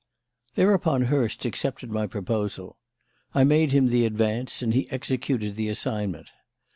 "Thereupon, 0.55 1.03
Hurst 1.03 1.45
accepted 1.45 1.91
my 1.91 2.07
proposal; 2.07 2.75
I 3.35 3.43
made 3.43 3.71
him 3.71 3.89
the 3.89 4.03
advance 4.07 4.63
and 4.63 4.73
he 4.73 4.89
executed 4.89 5.55
the 5.55 5.69
assignment. 5.69 6.31